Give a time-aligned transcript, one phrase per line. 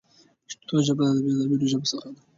[0.47, 2.21] پښتو ژبه د نړۍ له بډايو ژبو څخه ده.